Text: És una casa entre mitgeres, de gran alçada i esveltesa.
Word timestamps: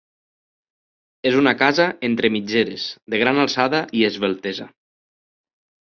És 1.31 1.37
una 1.41 1.53
casa 1.59 1.87
entre 2.11 2.33
mitgeres, 2.37 2.89
de 3.15 3.23
gran 3.25 3.45
alçada 3.45 3.87
i 4.01 4.05
esveltesa. 4.13 4.71